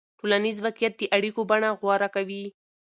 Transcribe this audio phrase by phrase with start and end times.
[0.19, 2.43] ټولنیز واقعیت د اړیکو بڼه غوره کوي.